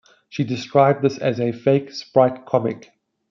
[0.29, 2.89] She described this as a "fake" sprite comic.